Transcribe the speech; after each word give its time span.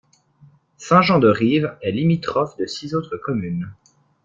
Saint-Jean-de-Rives 0.77 1.77
est 1.83 1.91
limitrophe 1.91 2.57
de 2.57 2.65
six 2.65 2.95
autres 2.95 3.17
communes. 3.17 3.71